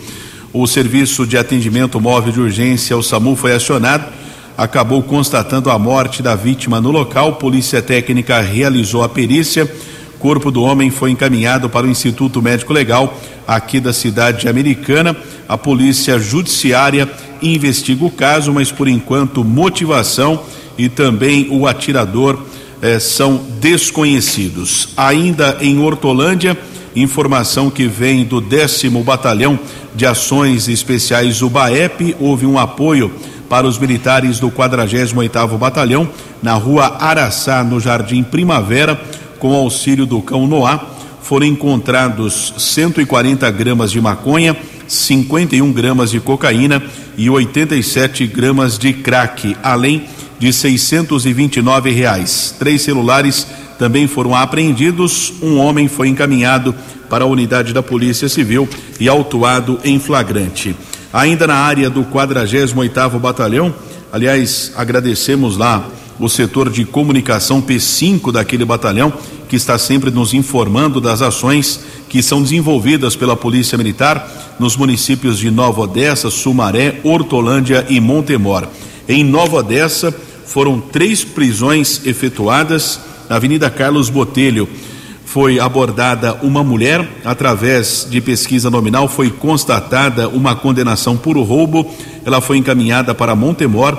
[0.52, 4.21] O serviço de atendimento móvel de urgência, o SAMU, foi acionado
[4.58, 7.36] acabou constatando a morte da vítima no local.
[7.36, 9.70] Polícia Técnica realizou a perícia.
[10.20, 15.16] Corpo do homem foi encaminhado para o Instituto Médico Legal aqui da cidade americana.
[15.48, 17.10] A Polícia Judiciária
[17.42, 20.44] investiga o caso, mas por enquanto motivação
[20.78, 22.40] e também o atirador
[22.82, 24.90] eh, são desconhecidos.
[24.96, 26.58] Ainda em Hortolândia,
[26.96, 29.60] informação que vem do décimo batalhão
[29.96, 33.12] de ações especiais, o BAEP, houve um apoio
[33.52, 36.08] para os militares do 48º Batalhão
[36.42, 38.98] na rua Araçá, no Jardim Primavera,
[39.40, 40.80] com auxílio do cão Noá,
[41.22, 44.56] foram encontrados 140 gramas de maconha,
[44.88, 46.82] 51 gramas de cocaína
[47.18, 50.06] e 87 gramas de crack, além
[50.40, 52.56] de 629 reais.
[52.58, 53.46] Três celulares
[53.78, 55.34] também foram apreendidos.
[55.42, 56.74] Um homem foi encaminhado
[57.10, 60.74] para a unidade da Polícia Civil e autuado em flagrante.
[61.13, 63.74] Ainda na área do 48º Batalhão,
[64.12, 65.86] aliás, agradecemos lá
[66.17, 69.12] o setor de comunicação P5 daquele batalhão,
[69.50, 75.38] que está sempre nos informando das ações que são desenvolvidas pela Polícia Militar nos municípios
[75.38, 78.67] de Nova Odessa, Sumaré, Hortolândia e Montemor.
[79.10, 84.69] Em Nova Odessa, foram três prisões efetuadas na Avenida Carlos Botelho
[85.32, 91.89] foi abordada uma mulher, através de pesquisa nominal foi constatada uma condenação por roubo.
[92.26, 93.98] Ela foi encaminhada para Montemor,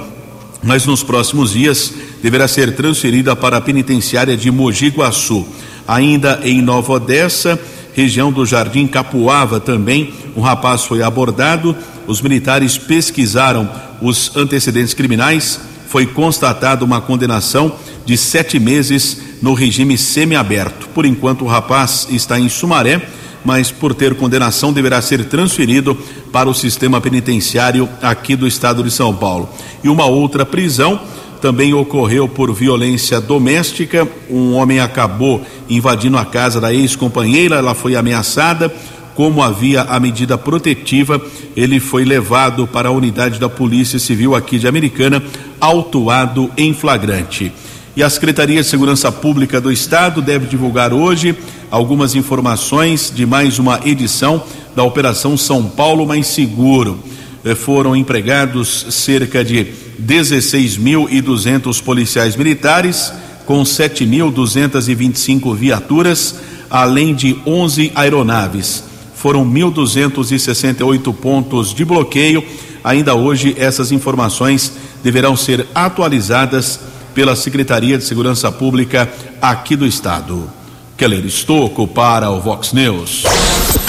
[0.63, 1.91] mas nos próximos dias
[2.23, 5.47] deverá ser transferida para a penitenciária de Mogi Guaçu.
[5.89, 7.59] Ainda em Nova Odessa,
[7.95, 11.75] região do Jardim Capuava também, um rapaz foi abordado.
[12.07, 13.71] Os militares pesquisaram
[14.03, 15.59] os antecedentes criminais.
[15.89, 17.73] Foi constatada uma condenação
[18.05, 20.89] de sete meses no regime semiaberto.
[20.91, 23.03] Por enquanto, o rapaz está em Sumaré,
[23.45, 25.99] mas por ter condenação deverá ser transferido
[26.31, 29.51] para o sistema penitenciário aqui do estado de São Paulo.
[29.83, 31.01] E uma outra prisão
[31.41, 34.07] também ocorreu por violência doméstica.
[34.31, 38.73] Um homem acabou invadindo a casa da ex-companheira, ela foi ameaçada.
[39.17, 41.21] Como havia a medida protetiva,
[41.55, 45.23] ele foi levado para a unidade da Polícia Civil aqui de Americana,
[45.61, 47.53] autuado em flagrante.
[47.95, 51.37] E a Secretaria de Segurança Pública do Estado deve divulgar hoje
[51.71, 54.43] algumas informações de mais uma edição
[54.75, 56.99] da Operação São Paulo Mais Seguro.
[57.45, 59.67] Eh, foram empregados cerca de
[60.03, 63.13] 16.200 policiais militares,
[63.45, 66.37] com 7.225 viaturas,
[66.71, 68.85] além de 11 aeronaves.
[69.15, 72.43] Foram 1.268 pontos de bloqueio.
[72.83, 74.73] Ainda hoje, essas informações
[75.05, 76.81] deverão ser atualizadas
[77.15, 79.09] pela Secretaria de Segurança Pública
[79.41, 80.51] aqui do Estado.
[80.97, 83.25] Keller Estocco para o Vox News.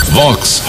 [0.10, 0.64] Vox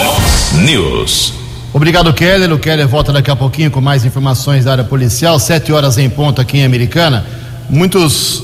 [0.63, 1.33] News.
[1.73, 2.53] Obrigado, Keller.
[2.53, 5.39] O Keller volta daqui a pouquinho com mais informações da área policial.
[5.39, 7.25] Sete horas em ponto aqui em Americana.
[7.69, 8.43] Muitos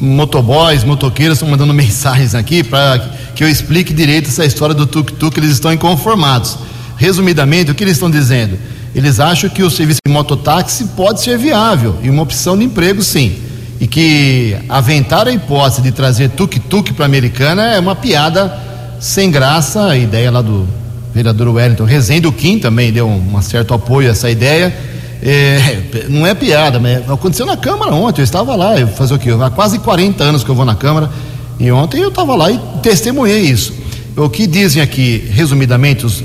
[0.00, 2.98] motoboys, motoqueiros estão mandando mensagens aqui para
[3.34, 5.36] que eu explique direito essa história do tuk-tuk.
[5.38, 6.56] Eles estão inconformados.
[6.96, 8.56] Resumidamente, o que eles estão dizendo?
[8.94, 13.02] Eles acham que o serviço de mototáxi pode ser viável e uma opção de emprego,
[13.02, 13.36] sim.
[13.80, 18.56] E que aventar a hipótese de trazer tuk-tuk para a americana é uma piada
[19.00, 19.86] sem graça.
[19.86, 20.66] A ideia lá do
[21.12, 24.72] vereador Wellington Rezende, o Kim também deu um, um certo apoio a essa ideia.
[25.22, 28.20] É, não é piada, mas aconteceu na Câmara ontem.
[28.20, 29.30] Eu estava lá, eu fazer o quê?
[29.30, 31.10] Há quase 40 anos que eu vou na Câmara
[31.58, 33.72] e ontem eu estava lá e testemunhei isso.
[34.16, 36.22] O que dizem aqui, resumidamente, os,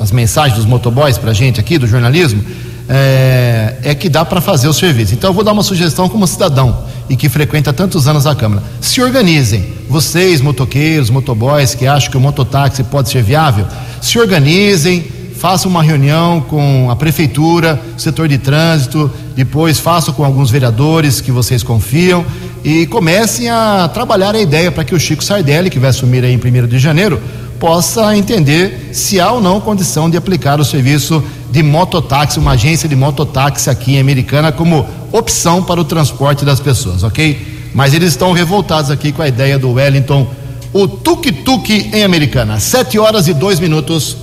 [0.00, 2.42] as mensagens dos motoboys para a gente aqui, do jornalismo,
[2.88, 5.14] é, é que dá para fazer o serviço.
[5.14, 8.62] Então eu vou dar uma sugestão como cidadão e que frequenta tantos anos a Câmara.
[8.80, 13.66] Se organizem, vocês, motoqueiros, motoboys, que acham que o mototáxi pode ser viável,
[14.00, 15.04] se organizem,
[15.42, 21.32] façam uma reunião com a prefeitura, setor de trânsito, depois façam com alguns vereadores que
[21.32, 22.24] vocês confiam
[22.62, 26.32] e comecem a trabalhar a ideia para que o Chico Sardelli, que vai assumir aí
[26.32, 27.20] em 1 de janeiro,
[27.58, 32.88] possa entender se há ou não condição de aplicar o serviço de mototáxi, uma agência
[32.88, 37.70] de mototáxi aqui em Americana, como opção para o transporte das pessoas, ok?
[37.74, 40.24] Mas eles estão revoltados aqui com a ideia do Wellington,
[40.72, 42.60] o tuk-tuk em Americana.
[42.60, 44.18] Sete horas e dois minutos.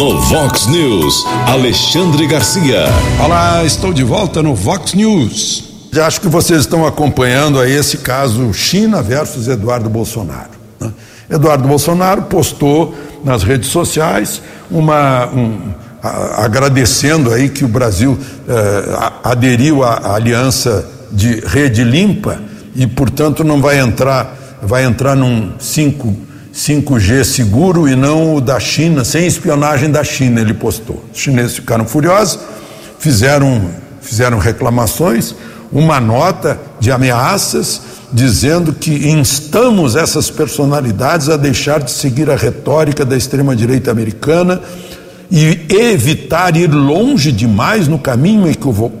[0.00, 2.86] No Vox News, Alexandre Garcia.
[3.22, 5.64] Olá, estou de volta no Vox News.
[5.94, 10.52] Acho que vocês estão acompanhando aí esse caso China versus Eduardo Bolsonaro.
[10.80, 10.90] Né?
[11.28, 19.10] Eduardo Bolsonaro postou nas redes sociais uma um, a, agradecendo aí que o Brasil eh,
[19.22, 22.40] aderiu à, à aliança de rede limpa
[22.74, 26.29] e portanto não vai entrar vai entrar num 5
[26.60, 31.02] 5G seguro e não o da China, sem espionagem da China, ele postou.
[31.10, 32.38] Os chineses ficaram furiosos,
[32.98, 33.70] fizeram,
[34.02, 35.34] fizeram reclamações,
[35.72, 37.80] uma nota de ameaças
[38.12, 44.60] dizendo que instamos essas personalidades a deixar de seguir a retórica da extrema-direita americana
[45.30, 48.46] e evitar ir longe demais no caminho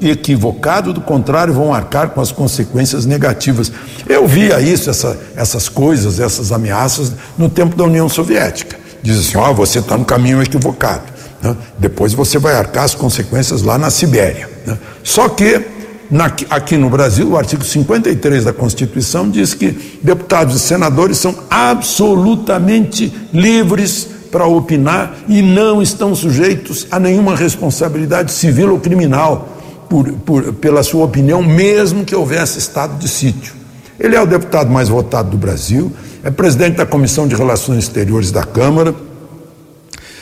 [0.00, 3.72] equivocado, do contrário, vão arcar com as consequências negativas.
[4.08, 8.78] Eu via isso, essa, essas coisas, essas ameaças, no tempo da União Soviética.
[9.02, 11.02] Diz assim: ó, oh, você está no caminho equivocado.
[11.42, 11.56] Né?
[11.78, 14.48] Depois você vai arcar as consequências lá na Sibéria.
[14.64, 14.78] Né?
[15.02, 15.60] Só que
[16.08, 21.34] na, aqui no Brasil, o artigo 53 da Constituição diz que deputados e senadores são
[21.50, 30.10] absolutamente livres para opinar e não estão sujeitos a nenhuma responsabilidade civil ou criminal por,
[30.12, 33.54] por, pela sua opinião, mesmo que houvesse estado de sítio.
[33.98, 38.30] Ele é o deputado mais votado do Brasil, é presidente da Comissão de Relações Exteriores
[38.30, 38.94] da Câmara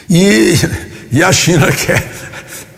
[0.09, 0.55] e,
[1.13, 2.09] e a China quer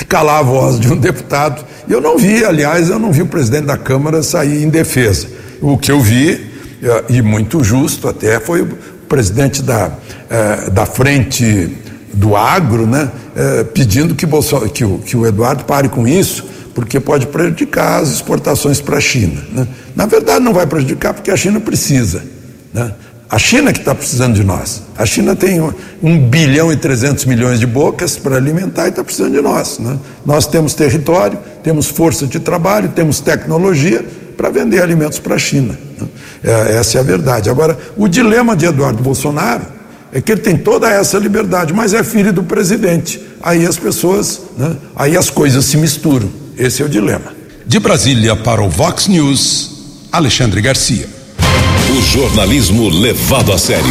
[0.08, 3.64] calar a voz de um deputado eu não vi, aliás, eu não vi o presidente
[3.64, 5.26] da Câmara sair em defesa.
[5.60, 6.48] O que eu vi,
[6.80, 8.68] eh, e muito justo até, foi o
[9.08, 9.90] presidente da,
[10.30, 11.76] eh, da frente
[12.14, 14.24] do agro, né, eh, pedindo que,
[14.72, 19.00] que, o, que o Eduardo pare com isso, porque pode prejudicar as exportações para a
[19.00, 19.42] China.
[19.52, 19.66] Né?
[19.96, 22.22] Na verdade, não vai prejudicar porque a China precisa.
[22.72, 22.92] Né?
[23.28, 24.82] A China que está precisando de nós.
[24.96, 29.32] A China tem um, bilhão e 300 milhões de bocas para alimentar e está precisando
[29.32, 29.80] de nós.
[29.80, 29.98] Né?
[30.24, 34.04] Nós temos território, temos força de trabalho, temos tecnologia
[34.36, 35.76] para vender alimentos para a China.
[36.00, 36.08] Né?
[36.44, 37.50] É, essa é a verdade.
[37.50, 39.79] Agora, o dilema de Eduardo Bolsonaro
[40.12, 43.20] é que ele tem toda essa liberdade, mas é filho do presidente.
[43.42, 44.76] Aí as pessoas, né?
[44.96, 46.28] aí as coisas se misturam.
[46.58, 47.32] Esse é o dilema.
[47.64, 49.70] De Brasília para o Vox News,
[50.10, 51.08] Alexandre Garcia.
[51.96, 53.84] O jornalismo levado a sério.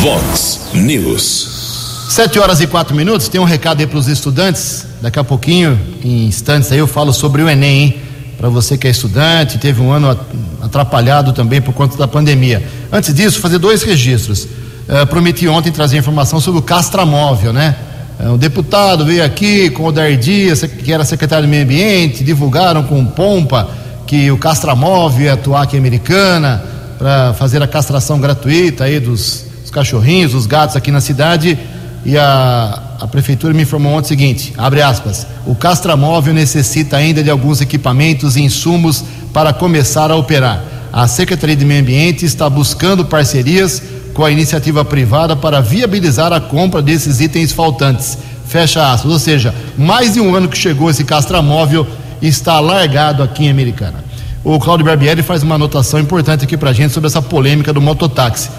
[0.00, 2.06] Vox News.
[2.08, 3.28] Sete horas e quatro minutos.
[3.28, 4.86] Tem um recado aí para os estudantes.
[5.00, 7.96] Daqui a pouquinho, em instantes, aí eu falo sobre o Enem, hein?
[8.38, 10.18] Para você que é estudante, teve um ano
[10.60, 12.62] atrapalhado também por conta da pandemia.
[12.90, 14.46] Antes disso, fazer dois registros.
[14.88, 17.76] Uh, prometi ontem trazer informação sobre o castramóvel, né?
[18.18, 22.24] Uh, o deputado veio aqui com o Dair Dias, que era secretário do Meio Ambiente,
[22.24, 23.70] divulgaram com pompa
[24.06, 26.62] que o castramóvel ia atuar aqui em Americana
[26.98, 31.58] para fazer a castração gratuita aí dos, dos, cachorrinhos, dos gatos aqui na cidade.
[32.04, 37.22] E a, a prefeitura me informou ontem o seguinte: abre aspas, o castramóvel necessita ainda
[37.22, 40.62] de alguns equipamentos e insumos para começar a operar.
[40.92, 43.82] A Secretaria de Meio Ambiente está buscando parcerias
[44.14, 48.18] com a iniciativa privada para viabilizar a compra desses itens faltantes.
[48.46, 49.10] Fecha aspas.
[49.10, 51.86] Ou seja, mais de um ano que chegou esse castramóvel
[52.20, 54.02] está largado aqui em Americana
[54.44, 57.80] o Claudio Barbieri faz uma anotação importante aqui para a gente sobre essa polêmica do
[57.80, 58.50] mototáxi.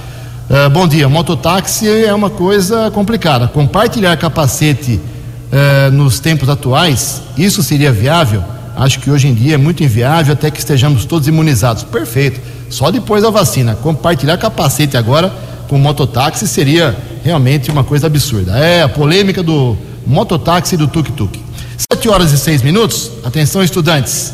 [0.50, 3.48] Uh, bom dia, mototáxi é uma coisa complicada.
[3.48, 8.44] Compartilhar capacete uh, nos tempos atuais, isso seria viável?
[8.76, 11.84] Acho que hoje em dia é muito inviável até que estejamos todos imunizados.
[11.84, 12.42] Perfeito.
[12.70, 13.76] Só depois da vacina.
[13.76, 15.34] Compartilhar capacete agora
[15.68, 18.58] com mototáxi seria realmente uma coisa absurda.
[18.58, 21.40] É a polêmica do mototáxi e do tuk-tuk.
[21.92, 23.12] Sete horas e seis minutos.
[23.24, 24.34] Atenção, estudantes.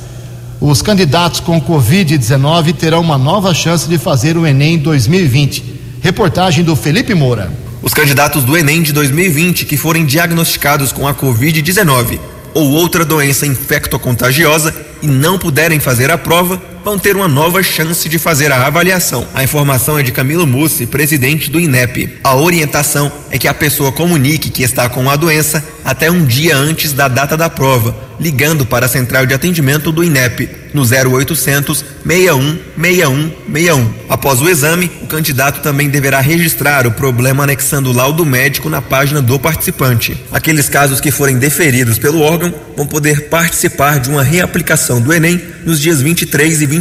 [0.62, 5.80] Os candidatos com Covid-19 terão uma nova chance de fazer o Enem 2020.
[6.02, 7.52] Reportagem do Felipe Moura.
[7.82, 12.20] Os candidatos do Enem de 2020 que forem diagnosticados com a Covid-19
[12.54, 18.10] ou outra doença infectocontagiosa e não puderem fazer a prova, vão ter uma nova chance
[18.10, 19.28] de fazer a avaliação.
[19.36, 22.18] A informação é de Camilo Mussi, presidente do INEP.
[22.24, 26.58] A orientação é que a pessoa comunique que está com a doença até um dia
[26.58, 31.86] antes da data da prova, ligando para a central de atendimento do INEP no 0800
[32.06, 33.94] 61 61 61.
[34.10, 38.82] Após o exame, o candidato também deverá registrar o problema anexando o laudo médico na
[38.82, 40.18] página do participante.
[40.32, 45.42] Aqueles casos que forem deferidos pelo órgão vão poder participar de uma reaplicação do Enem
[45.66, 46.79] nos dias 23 e 24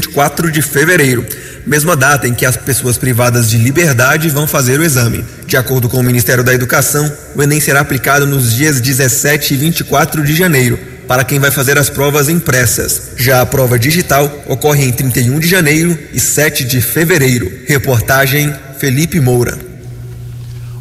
[0.53, 1.27] de fevereiro,
[1.67, 5.25] mesma data em que as pessoas privadas de liberdade vão fazer o exame.
[5.47, 9.57] De acordo com o Ministério da Educação, o Enem será aplicado nos dias 17 e
[9.57, 10.79] 24 de janeiro
[11.09, 13.13] para quem vai fazer as provas impressas.
[13.17, 17.51] Já a prova digital ocorre em 31 de janeiro e 7 de fevereiro.
[17.67, 19.59] Reportagem Felipe Moura.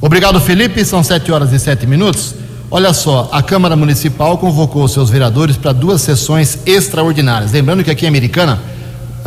[0.01, 0.83] Obrigado, Felipe.
[0.83, 2.35] São 7 horas e 7 minutos.
[2.69, 7.53] Olha só, a Câmara Municipal convocou seus vereadores para duas sessões extraordinárias.
[7.53, 8.61] Lembrando que aqui em Americana,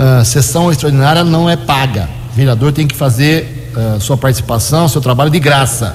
[0.03, 2.09] a sessão extraordinária não é paga.
[2.33, 5.95] O vereador tem que fazer uh, sua participação, seu trabalho de graça.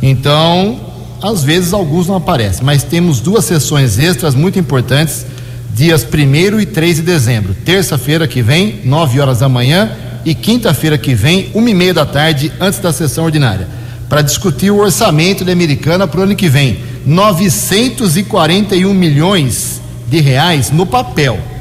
[0.00, 0.78] Então,
[1.20, 5.26] às vezes alguns não aparecem, mas temos duas sessões extras muito importantes,
[5.74, 7.52] dias 1 e 3 de dezembro.
[7.52, 9.90] Terça-feira que vem, 9 horas da manhã,
[10.24, 13.66] e quinta-feira que vem, 1 e meia da tarde, antes da sessão ordinária,
[14.08, 16.78] para discutir o orçamento da Americana para o ano que vem.
[17.04, 21.51] 941 milhões de reais no papel.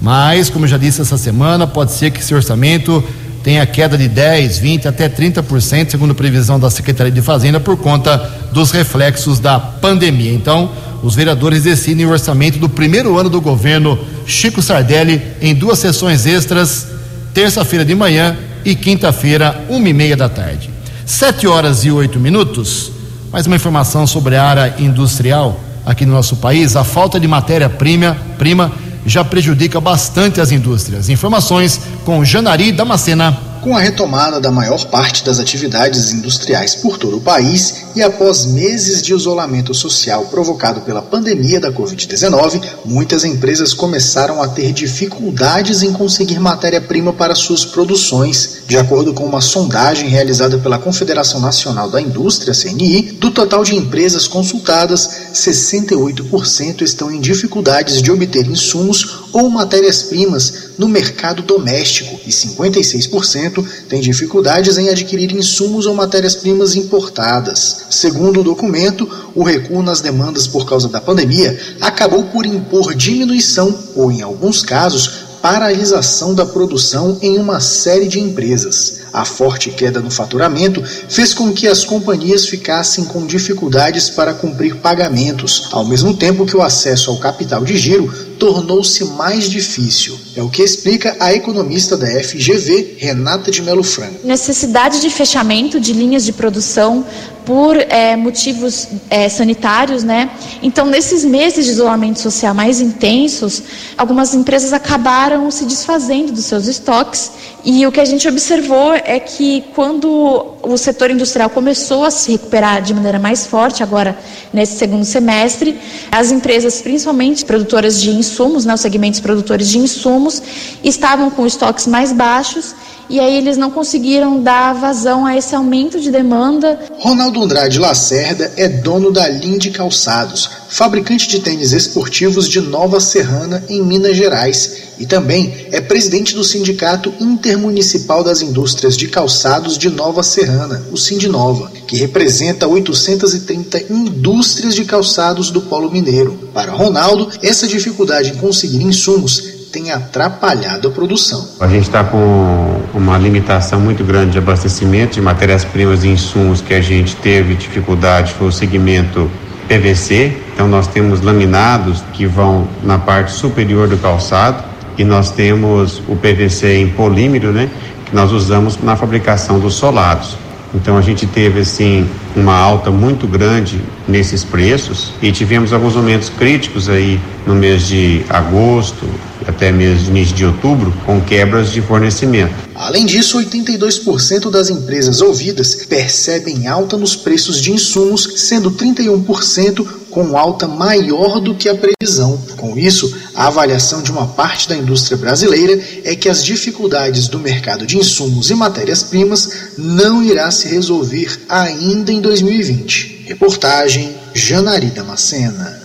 [0.00, 3.02] Mas, como eu já disse essa semana, pode ser que esse orçamento
[3.42, 8.16] tenha queda de 10, 20, até 30%, segundo previsão da Secretaria de Fazenda, por conta
[8.52, 10.32] dos reflexos da pandemia.
[10.32, 10.70] Então,
[11.02, 16.26] os vereadores decidem o orçamento do primeiro ano do governo Chico Sardelli em duas sessões
[16.26, 16.88] extras,
[17.32, 20.68] terça-feira de manhã e quinta-feira, uma e meia da tarde.
[21.04, 22.90] Sete horas e oito minutos.
[23.30, 26.74] Mais uma informação sobre a área industrial aqui no nosso país.
[26.74, 28.72] A falta de matéria-prima prima
[29.06, 31.08] já prejudica bastante as indústrias.
[31.08, 33.55] Informações com Janari Damascena.
[33.66, 38.46] Com a retomada da maior parte das atividades industriais por todo o país e após
[38.46, 45.82] meses de isolamento social provocado pela pandemia da Covid-19, muitas empresas começaram a ter dificuldades
[45.82, 48.58] em conseguir matéria-prima para suas produções.
[48.68, 53.74] De acordo com uma sondagem realizada pela Confederação Nacional da Indústria, CNI, do total de
[53.74, 62.30] empresas consultadas, 68% estão em dificuldades de obter insumos ou matérias-primas no mercado doméstico e
[62.30, 67.84] 56% têm dificuldades em adquirir insumos ou matérias-primas importadas.
[67.90, 73.78] Segundo o documento, o recuo nas demandas por causa da pandemia acabou por impor diminuição
[73.94, 79.00] ou, em alguns casos, paralisação da produção em uma série de empresas.
[79.12, 84.76] A forte queda no faturamento fez com que as companhias ficassem com dificuldades para cumprir
[84.76, 90.18] pagamentos, ao mesmo tempo que o acesso ao capital de giro tornou-se mais difícil.
[90.34, 94.26] É o que explica a economista da FGV, Renata de Melo Franco.
[94.26, 97.04] Necessidade de fechamento de linhas de produção
[97.46, 100.30] por é, motivos é, sanitários, né?
[100.60, 103.62] Então, nesses meses de isolamento social mais intensos,
[103.96, 107.30] algumas empresas acabaram se desfazendo dos seus estoques
[107.64, 112.32] e o que a gente observou é que quando o setor industrial começou a se
[112.32, 114.18] recuperar de maneira mais forte agora
[114.52, 115.78] nesse segundo semestre,
[116.10, 120.42] as empresas, principalmente produtoras de insumos, né, os segmentos produtores de insumos,
[120.82, 122.74] estavam com estoques mais baixos
[123.08, 126.78] e aí eles não conseguiram dar vazão a esse aumento de demanda.
[126.98, 133.64] Ronaldo Andrade Lacerda é dono da Linde Calçados, fabricante de tênis esportivos de Nova Serrana,
[133.68, 139.90] em Minas Gerais, e também é presidente do Sindicato Intermunicipal das Indústrias de Calçados de
[139.90, 146.48] Nova Serrana, o Sindinova, que representa 830 indústrias de calçados do Polo Mineiro.
[146.52, 151.46] Para Ronaldo, essa dificuldade em conseguir insumos tem atrapalhado a produção.
[151.60, 156.72] A gente está com uma limitação muito grande de abastecimento de matérias-primas e insumos que
[156.72, 159.30] a gente teve dificuldade foi o segmento
[159.68, 160.34] PVC.
[160.54, 164.64] Então nós temos laminados que vão na parte superior do calçado
[164.96, 167.68] e nós temos o PVC em polímero, né,
[168.06, 170.38] que nós usamos na fabricação dos solados.
[170.74, 176.30] Então a gente teve assim uma alta muito grande nesses preços e tivemos alguns momentos
[176.30, 179.06] críticos aí no mês de agosto
[179.46, 182.52] até mesmo mês de outubro com quebras de fornecimento.
[182.74, 190.36] Além disso, 82% das empresas ouvidas percebem alta nos preços de insumos, sendo 31% com
[190.36, 192.38] alta maior do que a previsão.
[192.56, 197.38] Com isso, a avaliação de uma parte da indústria brasileira é que as dificuldades do
[197.38, 203.24] mercado de insumos e matérias-primas não irá se resolver ainda em 2020.
[203.26, 205.82] Reportagem Janari Damascena.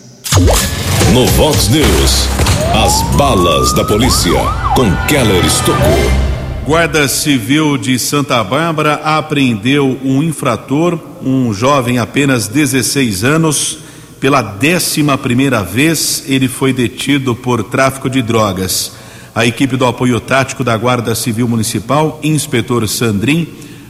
[1.14, 2.30] No Vox News,
[2.74, 4.32] as balas da polícia
[4.76, 6.32] com Keller Estocou.
[6.66, 13.80] Guarda Civil de Santa Bárbara apreendeu um infrator, um jovem apenas 16 anos.
[14.20, 18.94] Pela décima primeira vez, ele foi detido por tráfico de drogas.
[19.34, 23.48] A equipe do apoio tático da Guarda Civil Municipal, inspetor Sandrin,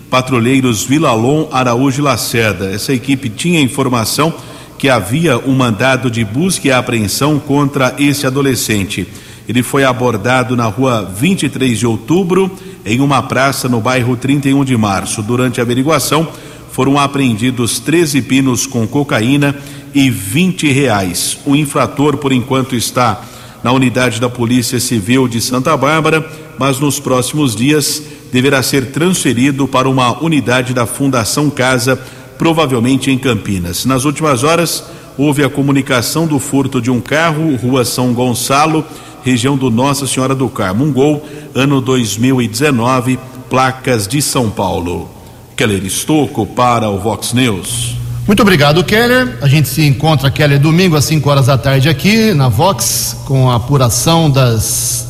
[0.09, 2.72] patrulheiros Vilalon, Araújo e Lacerda.
[2.72, 4.34] Essa equipe tinha informação
[4.82, 9.07] que havia um mandado de busca e apreensão contra esse adolescente.
[9.47, 12.49] Ele foi abordado na rua 23 de outubro,
[12.84, 15.21] em uma praça no bairro 31 de março.
[15.21, 16.27] Durante a averiguação,
[16.71, 19.55] foram apreendidos 13 pinos com cocaína
[19.93, 21.38] e 20 reais.
[21.45, 23.21] O infrator, por enquanto, está
[23.63, 26.27] na unidade da Polícia Civil de Santa Bárbara,
[26.57, 28.01] mas nos próximos dias
[28.34, 32.01] deverá ser transferido para uma unidade da Fundação Casa,
[32.41, 33.85] provavelmente em Campinas.
[33.85, 34.83] Nas últimas horas,
[35.15, 38.83] houve a comunicação do furto de um carro, Rua São Gonçalo,
[39.23, 40.83] região do Nossa Senhora do Carmo.
[40.83, 41.23] Um gol,
[41.53, 45.07] ano 2019, placas de São Paulo.
[45.55, 47.95] Keller Estocco para o Vox News.
[48.25, 49.37] Muito obrigado, Keller.
[49.39, 53.51] A gente se encontra, Keller, domingo às 5 horas da tarde aqui na Vox, com
[53.51, 55.07] a apuração das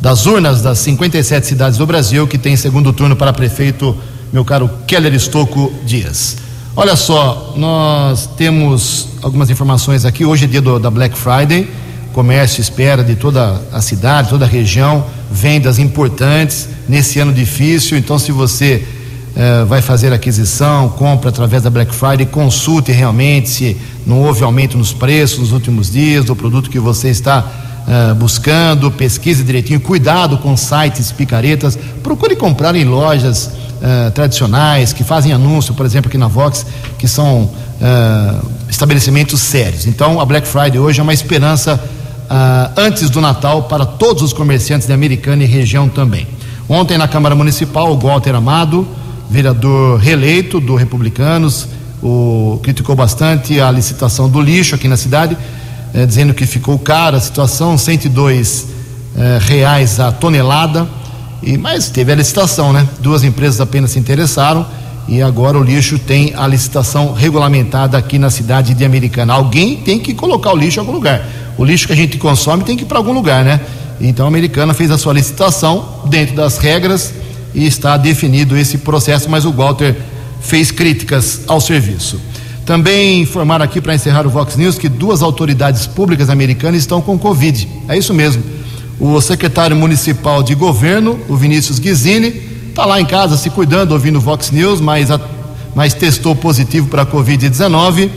[0.00, 3.96] das urnas das 57 cidades do Brasil que tem segundo turno para prefeito,
[4.32, 6.41] meu caro Keller Estocco Dias.
[6.74, 10.24] Olha só, nós temos algumas informações aqui.
[10.24, 11.68] Hoje é dia do, da Black Friday.
[12.14, 17.98] Comércio espera de toda a cidade, toda a região, vendas importantes nesse ano difícil.
[17.98, 18.86] Então, se você
[19.36, 24.78] eh, vai fazer aquisição, compra através da Black Friday, consulte realmente se não houve aumento
[24.78, 27.44] nos preços nos últimos dias do produto que você está
[27.86, 33.50] uh, buscando, pesquise direitinho, cuidado com sites picaretas, procure comprar em lojas
[33.82, 36.64] uh, tradicionais que fazem anúncio, por exemplo, aqui na Vox,
[36.98, 39.86] que são uh, estabelecimentos sérios.
[39.86, 41.80] Então, a Black Friday hoje é uma esperança
[42.74, 46.26] antes do Natal para todos os comerciantes de Americana e região também.
[46.66, 48.88] Ontem na Câmara Municipal, o Walter Amado,
[49.28, 51.68] vereador reeleito do Republicanos,
[52.02, 55.36] o, criticou bastante a licitação do lixo aqui na cidade
[55.94, 58.66] é, dizendo que ficou cara a situação, 102
[59.16, 60.88] é, reais a tonelada.
[61.42, 62.86] E, mas teve a licitação, né?
[63.00, 64.64] Duas empresas apenas se interessaram
[65.08, 69.34] e agora o lixo tem a licitação regulamentada aqui na cidade de Americana.
[69.34, 71.26] Alguém tem que colocar o lixo em algum lugar.
[71.58, 73.60] O lixo que a gente consome tem que ir para algum lugar, né?
[74.00, 77.12] Então a Americana fez a sua licitação dentro das regras
[77.54, 79.96] e está definido esse processo, mas o Walter
[80.40, 82.20] fez críticas ao serviço.
[82.64, 87.18] Também informar aqui para encerrar o Vox News que duas autoridades públicas americanas estão com
[87.18, 87.68] Covid.
[87.88, 88.42] É isso mesmo.
[89.04, 94.20] O secretário municipal de governo, o Vinícius Guizini, está lá em casa se cuidando, ouvindo
[94.20, 95.20] Vox News, mas, a,
[95.74, 98.08] mas testou positivo para a Covid-19.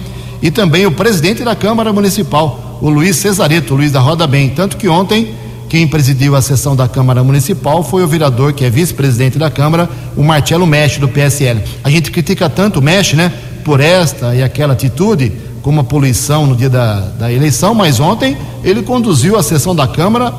[0.44, 4.50] E também o presidente da Câmara Municipal, o Luiz Cesareto, o Luiz da Roda Bem.
[4.50, 5.34] Tanto que ontem,
[5.68, 9.90] quem presidiu a sessão da Câmara Municipal foi o vereador, que é vice-presidente da Câmara,
[10.16, 11.64] o Marcelo Mexe, do PSL.
[11.84, 13.32] A gente critica tanto o Mexe, né?
[13.64, 15.32] por esta e aquela atitude,
[15.64, 19.88] como a poluição no dia da, da eleição, mas ontem ele conduziu a sessão da
[19.88, 20.32] Câmara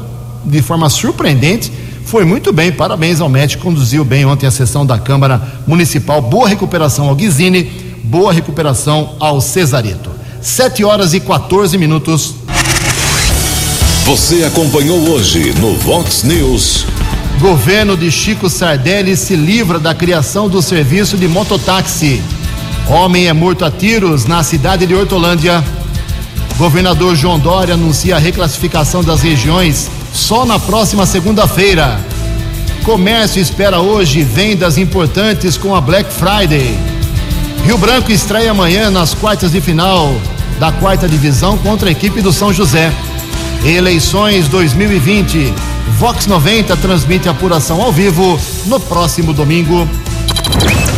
[0.46, 1.70] de forma surpreendente.
[2.04, 6.22] Foi muito bem, parabéns ao médico, conduziu bem ontem a sessão da Câmara Municipal.
[6.22, 7.64] Boa recuperação ao Guizini,
[8.04, 10.10] boa recuperação ao Cesareto.
[10.40, 12.34] 7 horas e 14 minutos.
[14.04, 16.86] Você acompanhou hoje no Vox News.
[17.40, 22.22] Governo de Chico Sardelli se livra da criação do serviço de mototáxi.
[22.88, 25.62] Homem é morto a tiros na cidade de Hortolândia.
[26.56, 32.00] Governador João Dória anuncia a reclassificação das regiões só na próxima segunda-feira.
[32.84, 36.76] Comércio espera hoje vendas importantes com a Black Friday.
[37.64, 40.14] Rio Branco estreia amanhã nas quartas de final
[40.58, 42.90] da quarta divisão contra a equipe do São José.
[43.64, 45.52] Eleições 2020.
[45.98, 49.86] Vox 90 transmite apuração ao vivo no próximo domingo.